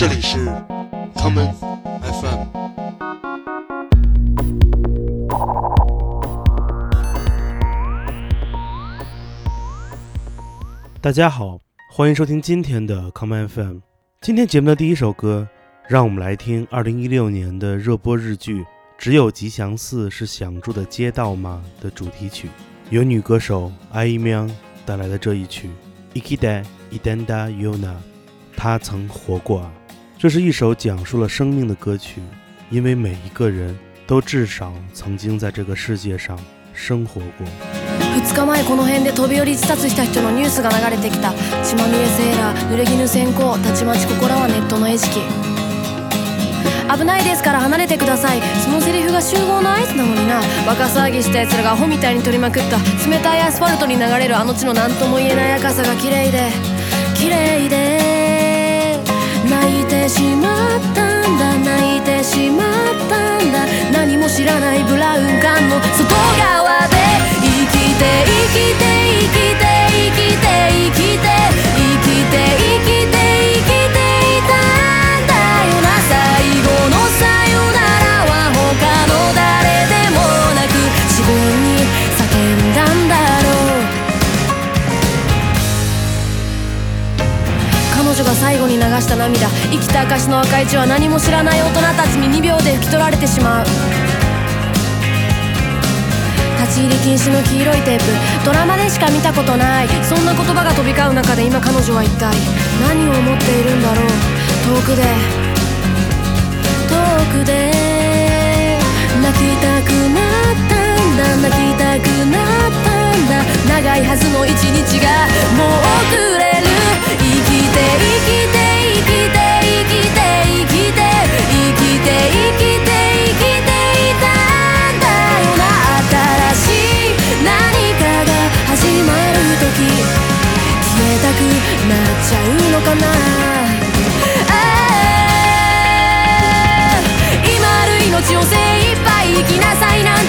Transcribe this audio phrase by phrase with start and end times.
[0.00, 0.38] 这里是
[1.14, 1.52] common
[2.00, 2.46] FM。
[11.02, 11.60] 大家好，
[11.92, 13.80] 欢迎收听今天的 common FM。
[14.22, 15.46] 今天节目的第一首歌，
[15.86, 18.62] 让我们来听2016年的热播日剧
[18.96, 22.48] 《只有吉祥寺是想住的街道吗》的主题曲，
[22.88, 24.48] 由女歌手阿依喵
[24.86, 25.68] 带来的这一曲
[26.18, 27.76] 《Ikida Idanda Yuna》，
[28.56, 29.70] 她曾活过啊。
[30.22, 32.20] 这是一首讲述了生命的歌曲，
[32.68, 33.74] 因为每一个人
[34.06, 36.38] 都至少曾经在这个世界上
[36.74, 37.46] 生活过。
[38.18, 41.32] 2日前この辺で飛び降り自殺した人のニュースが流れてきた
[41.64, 45.20] 血まみれセーラー濡れ衣先行たちまちここらはネットの餌食
[46.98, 52.76] 危ないですから離れてくださいそのセリフが集合の合図なのになバカ騒ぎした奴らがアホみたいに取りまくった
[53.08, 56.50] 冷たいアスファルトに流れるあの地の何とも言えない赤さが綺麗で
[57.16, 58.09] 綺麗で
[59.60, 62.64] 泣いてしまったんだ泣いてしまっ
[63.10, 66.96] たんだ何も知らないブラウン管の外側で
[67.42, 71.28] 生きて生きて生きて生きて生きて生きて
[71.76, 72.69] 生きて
[88.50, 89.46] 最後に流した涙。
[89.70, 93.64] 生きた証の赤い血は何も知らない大人たちに2秒で拭き取られてしまう。
[96.58, 98.10] 立ち入り禁止の黄色いテープ。
[98.44, 99.88] ドラマでしか見たことない。
[100.02, 102.34] そんな言葉が飛び交う中で今彼女は一体
[102.82, 104.10] 何を思っているんだろう。
[104.66, 105.06] 遠くで。
[106.90, 106.98] 遠
[107.30, 107.70] くで。
[109.22, 111.38] 泣きたくなったんだ。
[111.46, 113.46] 泣きたくなったんだ。
[113.78, 116.29] 長いはずの一日がもう遅れる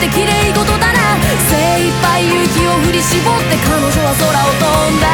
[0.01, 0.99] て綺麗事だな。
[1.47, 1.53] 精
[1.85, 5.05] 一杯勇気を振り絞って彼女は空を飛んだ。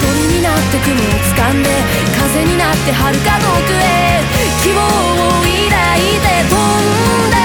[0.00, 1.68] 鳥になって雲を掴んで
[2.16, 4.22] 風になって遥か遠くへ。
[4.62, 7.36] 希望を抱いて飛んだ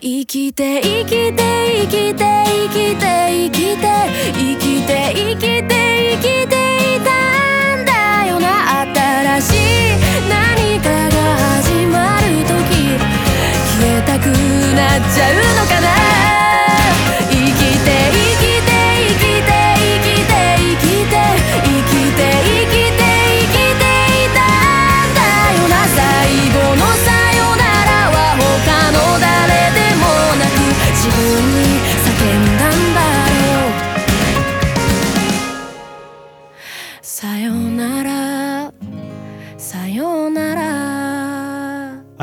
[0.00, 1.42] 生きて生きて
[1.82, 3.86] 生きて生きて生きて
[4.34, 5.72] 生きて生きて
[6.14, 6.51] 生きて。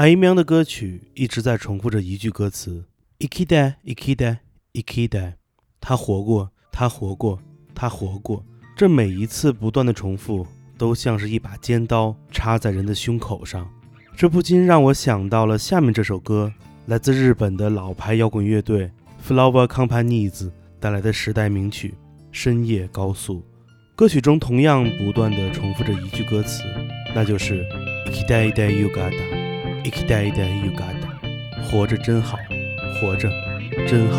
[0.09, 2.85] ら阿依喵的歌曲一直在重复着一句歌词
[3.19, 4.37] ：“ikida ikida
[4.73, 5.33] ikida。”
[5.79, 7.39] 他活过，他活过，
[7.75, 8.43] 他活过。
[8.75, 10.47] 这每一次不断的重复，
[10.79, 13.69] 都像是一把尖刀插在人的胸口上。
[14.17, 16.51] 这不禁让我想到了下面这首歌，
[16.87, 18.89] 来自日本的老牌摇滚乐队
[19.23, 20.49] Flower Companies
[20.79, 21.89] 带来的时代名曲
[22.31, 23.35] 《深夜高速》。
[23.95, 26.63] 歌曲中同样不断的重复着一句歌词，
[27.13, 27.63] 那就是
[28.07, 29.38] “ikida ida yugada”。
[29.83, 31.09] 生きたいでよかった。
[31.69, 32.37] 活着真好，
[33.01, 33.29] 活着
[33.87, 34.15] 真好。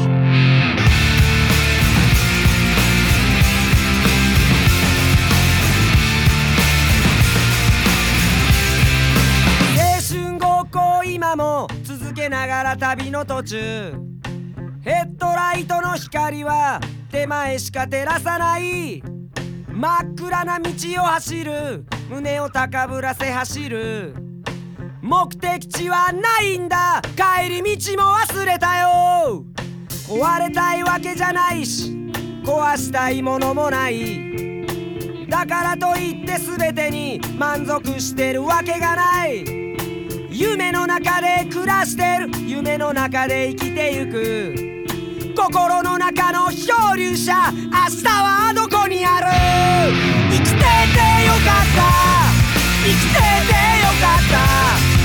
[9.77, 13.95] 青春高校今も続けながら旅の途中
[14.83, 19.03] ヘッドライトの光は手前しか照らさない
[19.69, 24.30] 真っ暗な道を走る胸を高ぶらせ走る
[25.03, 27.01] 目的地はないんだ。
[27.17, 29.45] 帰り道も忘れたよ。
[30.07, 32.13] 壊れたいわけじゃないし
[32.45, 34.67] 壊したいものもない。
[35.29, 39.45] だからといって全てに満足してるわけがない。
[40.29, 42.31] 夢の中で暮らしてる。
[42.47, 45.35] 夢の中で生きてゆく。
[45.37, 47.33] 心の中の漂流者。
[47.53, 47.59] 明
[47.97, 49.27] 日はどこにある？
[50.31, 50.63] 生きててよ
[51.47, 52.00] かった。
[53.03, 55.00] ててよかった。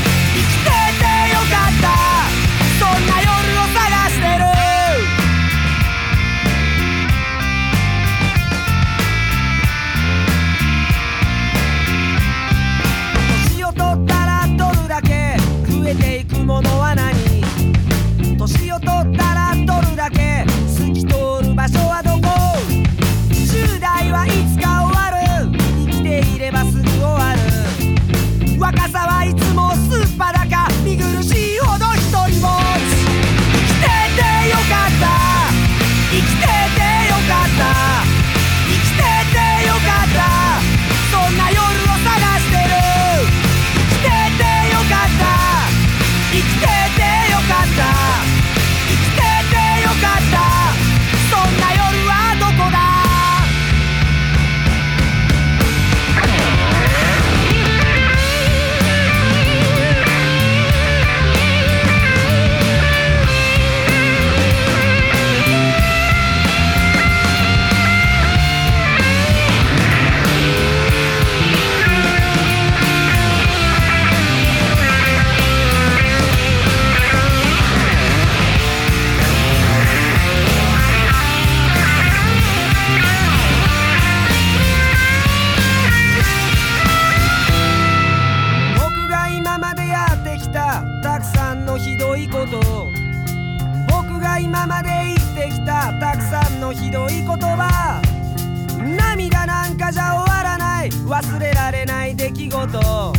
[101.26, 103.14] 忘れられない出来事。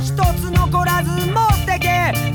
[0.00, 2.27] 一つ残らず持ってけ。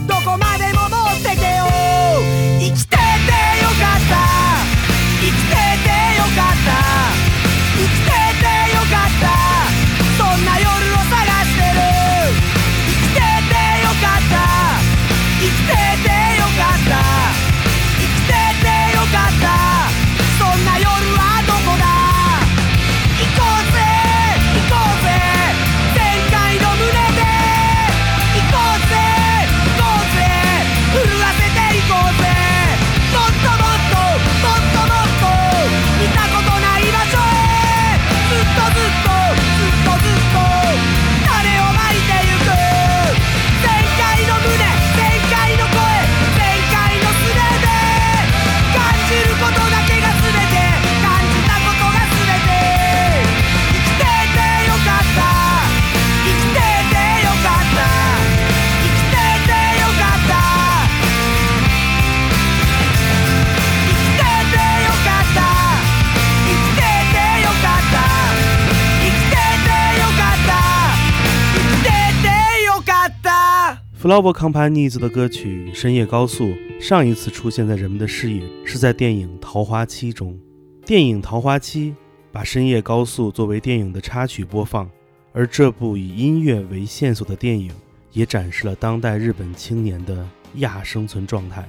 [74.04, 80.38] flower companies 的歌曲深夜高速上一次出现在人们的视野，是在电影桃花期中。
[80.86, 81.96] 电影桃花期
[82.30, 84.90] 把深夜高速作为电影的插曲播放，
[85.32, 87.72] 而这部以音乐为线索的电影
[88.12, 91.66] 也展示了当代日本青年的亚生存状态。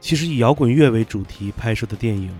[0.00, 2.30] 其实以摇滚乐为主题拍摄的电影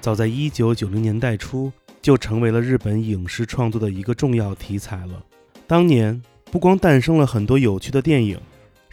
[0.00, 1.70] 早在1990年代初
[2.00, 5.22] 就成为了日本影视创作的一个重要题材了。
[5.66, 8.40] 当年不光诞生了很多有趣的电影。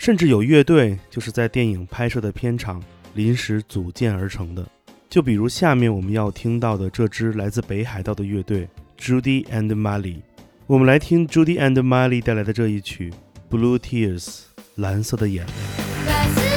[0.02, 2.82] 甚至有乐队就是在电影拍摄的片场
[3.14, 4.68] 临时组建而成的。
[5.08, 8.68] 就比如下面我们要听到的这支来自北海道的乐队
[8.98, 10.22] Judy and Molly，
[10.66, 13.14] 我们来听 Judy and Molly 带来的这一曲
[13.56, 14.24] 《Blue Tears》
[14.74, 16.51] 蓝色的眼泪。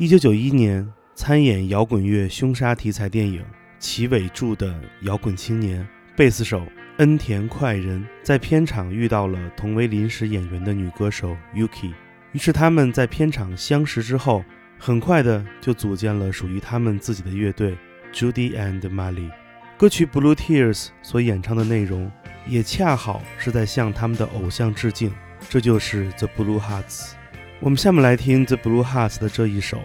[0.00, 3.40] 一九九一年参演摇滚乐凶杀题材电影
[3.80, 5.82] 《齐尾柱的摇滚青年》，
[6.16, 6.64] 贝斯手
[6.98, 11.92] 恩田快人在片场遇到了同为临时演员的女歌手 Yuki，
[12.30, 14.44] 于是他们在片场相识之后，
[14.78, 17.76] 很快的就组建了属于他们自己的乐队
[18.12, 19.28] Judy and Molly。
[19.76, 22.08] 歌曲《Blue Tears》所演唱的内容，
[22.46, 25.12] 也恰好是在向他们的偶像致敬，
[25.48, 27.17] 这就是 The Blue Hearts。
[27.60, 29.78] 我们下面来听 The Blue Hearts 的这一首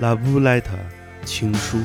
[0.02, 0.62] 《Love Letter》
[1.24, 1.78] 情书。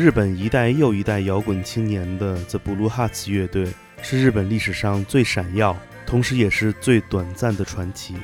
[0.00, 3.68] 日本一代又一代摇滚青年的 The Blue Hearts 乐队，
[4.00, 5.76] 是日本历史上最闪耀，
[6.06, 8.14] 同时也是最短暂的传奇。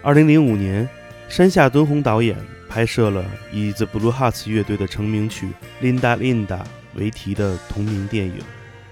[0.00, 0.88] 二零零五年，
[1.28, 2.36] 山下敦弘导演
[2.68, 5.48] 拍摄了以 The Blue Hearts 乐队的成名曲
[5.84, 6.46] 《Linda Linda》
[6.94, 8.38] 为题的同名电影。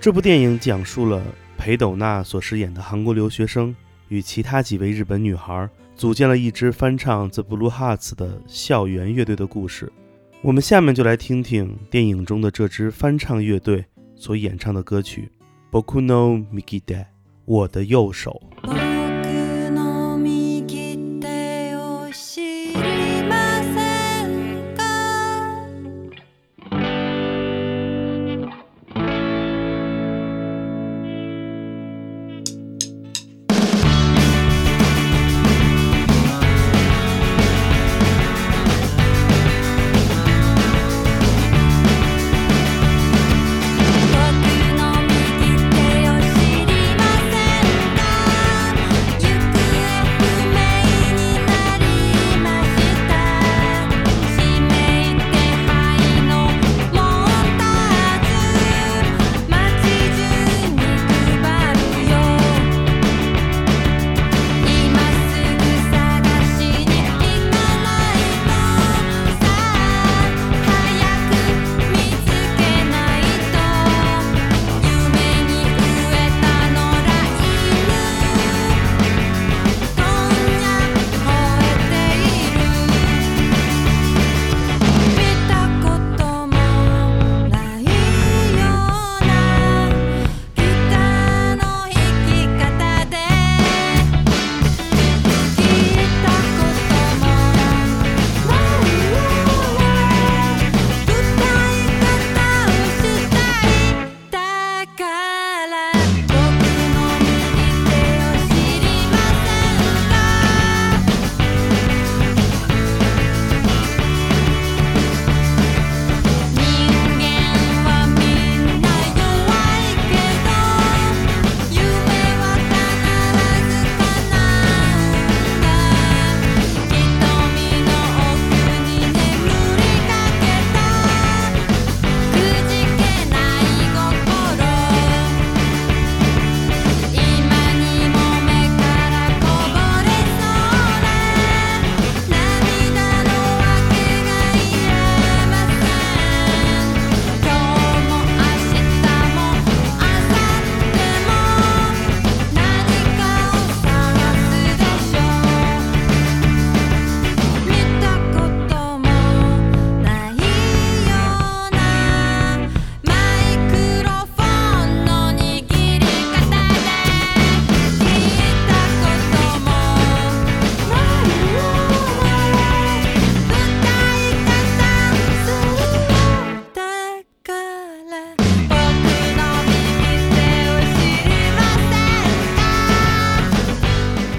[0.01, 1.23] 这部电影讲述了
[1.57, 3.73] 裴斗娜所饰演的韩国留学生
[4.09, 9.93] 与其他几位日本女孩组建了一支翻唱 The Blue Hearts 的校园乐队的故事。
[10.45, 13.85] 我们下面就来听听电影中的这支翻唱乐队
[14.17, 15.31] 所演唱的歌曲
[15.73, 16.81] 《Boku no Migide》，
[17.45, 18.43] 我的右手。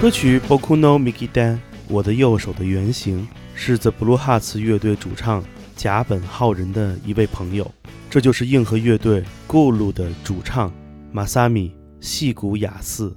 [0.04, 1.54] 歌曲《Boku no Miki Dan》
[1.88, 5.42] 我的右手的原型是 The Blue Hearts 乐队主唱
[5.76, 7.72] 甲本浩人的一位朋友，
[8.10, 10.70] 这就是硬核乐队 Gulu 的主唱
[11.10, 11.70] Masami
[12.02, 13.14] 细谷雅嗣。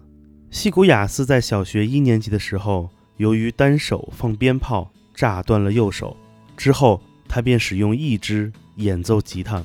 [0.49, 6.15] 细谷雅嗣在小学一年级的时候，由于单手放鞭炮炸断了右手，
[6.55, 9.61] 之后他便使用一只演奏吉他。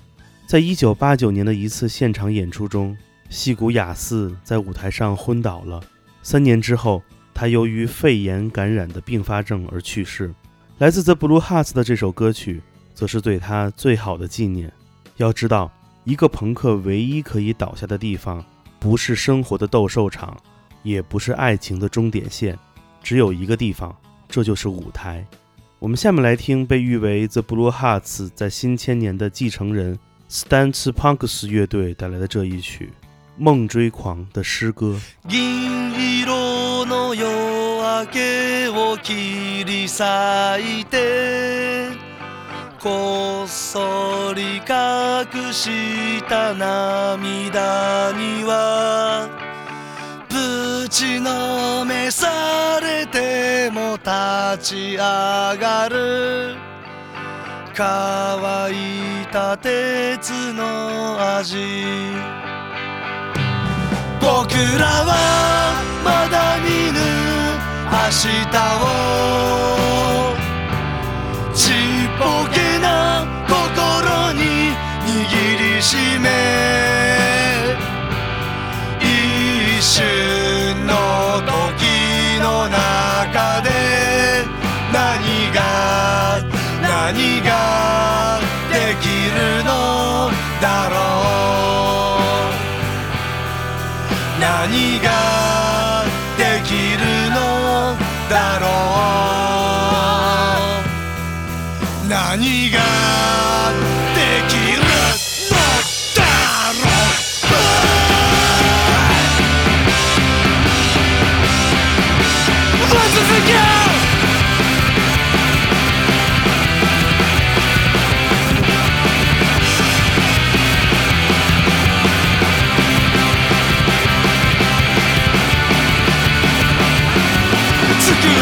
[0.49, 2.97] 在一九八九年的一次现场演出中，
[3.31, 5.81] 细谷雅嗣在舞台上昏倒了。
[6.23, 7.03] 三年之后，
[7.35, 10.33] 他由于肺炎感染的并发症而去世。
[10.79, 12.63] 来自 The Blue Hearts 的这首歌曲，
[12.95, 14.73] 则是对他最好的纪念。
[15.17, 15.71] 要知道，
[16.05, 18.45] 一个朋克唯一可以倒下的地方，
[18.79, 20.37] 不是生活的斗兽场，
[20.83, 22.59] 也不是爱情的终点线，
[23.03, 23.95] 只有一个地方，
[24.29, 25.25] 这就是舞台。
[25.79, 29.99] 我们下面来听被誉为 The Blue Hearts 在新千年的继承人
[30.31, 32.93] Stance Punks 乐队带来的这一曲
[33.37, 35.01] 《梦追狂》的诗歌。
[35.27, 40.03] 銀色の夜明けを切り裂
[40.61, 41.89] いて
[42.79, 49.29] こっそり隠した涙には
[50.29, 56.57] ぶちのめされても立ち上がる
[57.75, 62.42] 乾いた鉄の味
[64.23, 67.01] 僕らはまだ見ぬ
[67.91, 68.57] 明日
[69.49, 69.52] を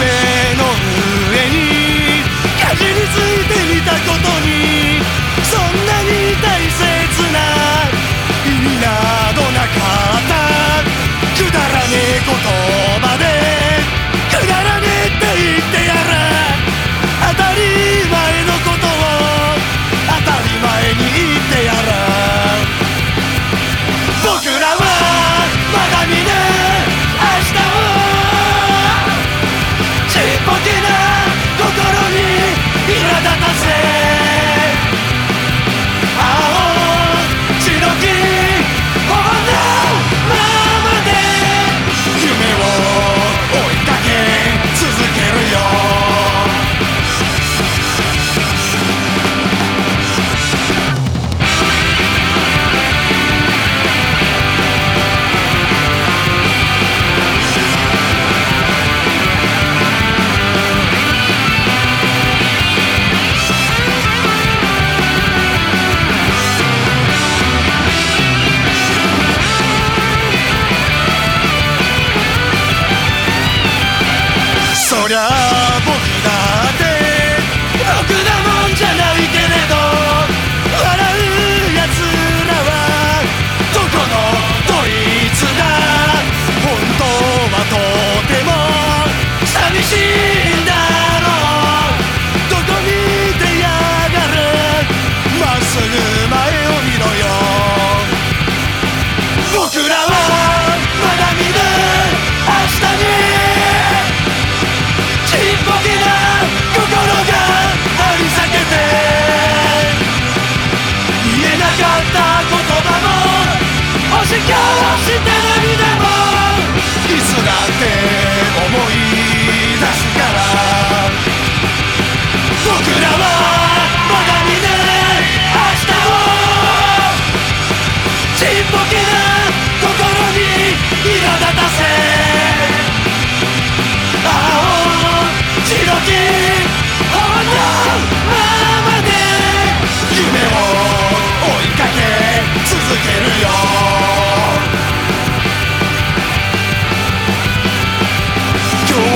[0.00, 0.64] の
[1.30, 2.22] 上に
[2.60, 5.00] かじりついてみたことに
[5.44, 6.80] そんなに大切
[7.32, 7.36] な
[8.46, 9.74] 意味などなか
[10.16, 12.69] ったくだらねえこと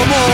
[0.06, 0.33] も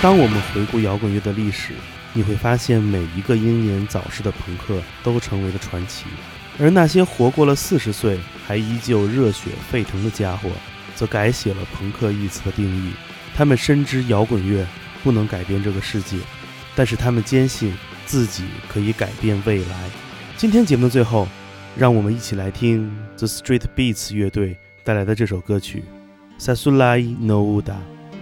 [0.00, 1.72] 当我们回顾摇滚乐的历史，
[2.12, 6.04] 你会发现每一个英年早逝的朋克都成为了传奇，
[6.56, 10.50] 而那些活过了四十岁还依旧热血沸腾的家伙，
[10.94, 12.92] 则改写了朋克一词的定义。
[13.34, 14.64] 他们深知摇滚乐
[15.02, 16.16] 不能改变这个世界，
[16.76, 17.74] 但是他们坚信
[18.06, 19.90] 自己可以改变未来。
[20.36, 21.26] 今天节目的最后，
[21.76, 25.82] 让我们一起来听 The Street Beats 乐队带来的这首歌曲
[26.40, 27.72] 《Sasulai No Uda》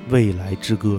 [0.08, 0.98] 未来之歌。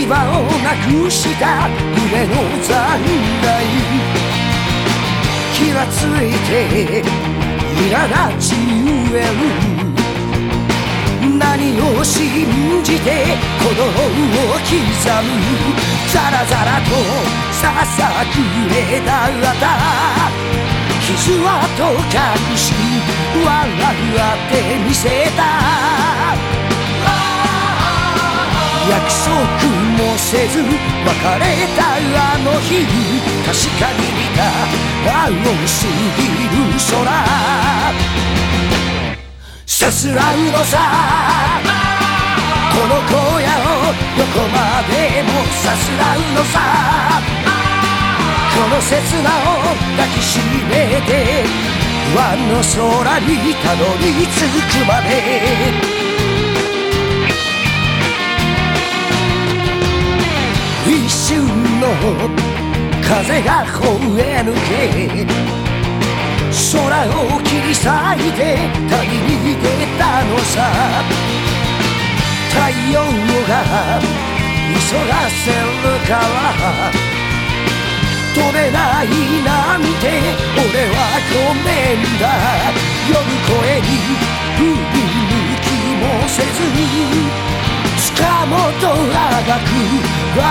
[0.00, 0.18] き場を
[0.64, 2.32] なくした夢の
[2.64, 2.72] 残
[3.42, 3.52] 骸。
[5.52, 6.50] 気がついて
[7.76, 7.84] 苛
[8.38, 9.44] 立ちゆえる
[11.38, 13.92] 何を信じて鼓動を
[14.64, 15.28] 刻む。
[16.10, 16.88] ザラザラと
[17.52, 18.34] ささく
[18.72, 19.62] れだった。
[21.00, 22.72] 傷跡隠し
[23.44, 24.52] 笑って
[24.86, 26.49] みせた。
[28.88, 29.30] 約束
[29.98, 31.44] もせず別れ
[31.76, 32.86] たあの日
[33.44, 34.40] 確かに見た
[35.26, 37.00] 青すぎる空
[39.66, 40.78] さすらうのさ。
[42.72, 44.56] この荒野をどこま
[44.88, 46.60] でもさすらうのさ。
[48.54, 50.38] この刹那を抱きし
[50.68, 51.44] めて
[52.16, 54.38] あの空にたどり着
[54.80, 56.09] くまで。
[63.02, 63.80] 風が吠
[64.20, 65.26] え抜け
[66.72, 68.38] 空を切り裂いて
[68.88, 69.64] 旅に出
[69.98, 70.54] たのさ。
[72.50, 72.58] 太
[72.92, 73.52] 陽が
[74.70, 75.54] 急がせる
[76.06, 76.22] から
[78.34, 79.06] 飛べない
[79.44, 80.04] なんて
[80.56, 80.96] 俺は
[81.30, 82.22] ごめんだ。
[83.08, 83.12] 夜
[83.46, 83.50] 声
[83.80, 83.86] に
[84.56, 85.66] 振り向き
[85.98, 86.46] もせず。
[86.70, 87.49] に
[88.20, 89.72] 塚本あがく
[90.36, 90.44] 茜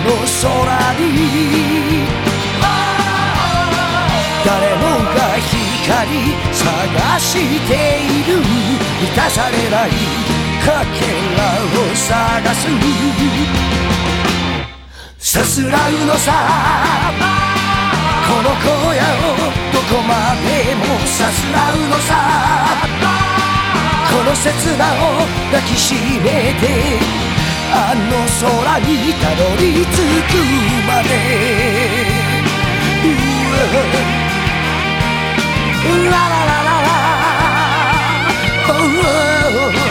[0.00, 0.48] の空
[0.96, 2.08] に
[4.46, 6.08] 誰もが光
[6.50, 7.28] 探し
[7.68, 8.40] ている。
[9.00, 9.88] 満たされない
[10.64, 11.00] かけ
[11.36, 11.40] ら
[11.80, 12.58] を探す
[15.18, 16.32] さすらうのさ
[18.28, 18.64] この荒
[18.94, 19.40] 野を
[19.72, 22.29] どこまでもさすらうのさ
[24.40, 25.20] この刹那を
[25.52, 26.64] 抱きしめて
[27.72, 30.32] あの空にたどり着く
[30.86, 31.08] まで。
[35.82, 36.70] うわララララ
[38.68, 39.89] うラ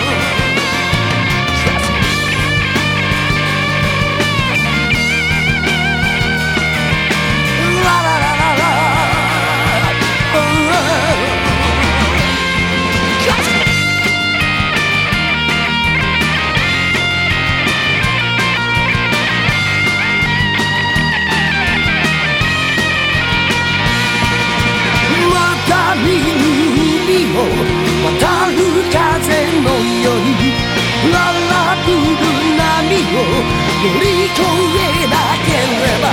[27.39, 28.21] 渡
[28.51, 28.59] る
[28.91, 29.27] 風
[29.61, 29.67] の
[30.03, 30.79] ように。
[30.99, 36.05] ララブる波を乗り越えなければ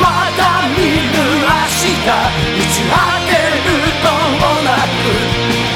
[0.00, 0.40] また
[0.72, 2.96] 見ぬ明日いつ果
[3.28, 4.08] てると
[4.40, 5.12] もなく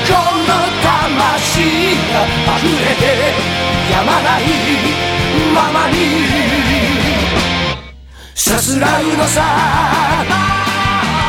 [0.08, 1.52] この魂
[2.08, 2.24] が
[2.56, 3.04] 溢れて
[3.92, 4.42] やまない
[5.54, 5.94] ままに
[8.34, 9.38] さすらうのさ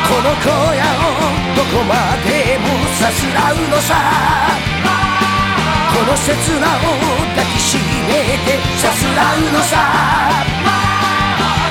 [0.08, 1.33] この荒野を。
[1.70, 3.94] こまでもさすらうのさ。
[5.94, 6.90] この刹那を
[7.36, 9.72] 抱きしめてさすらうのさ。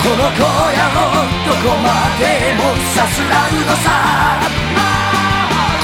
[0.04, 1.14] この小屋を
[1.46, 1.88] どこま
[2.20, 2.24] で
[2.56, 2.62] も
[2.96, 3.88] さすらうのさ。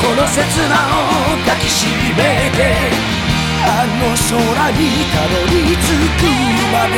[0.01, 2.59] この刹那を抱きしめて
[3.61, 4.79] あの空に
[5.11, 5.85] たどり着
[6.17, 6.25] く
[6.71, 6.97] まで。